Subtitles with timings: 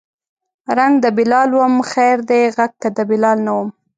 [0.77, 3.69] رنګ د بلال وم خیر دی غږ که د بلال نه وم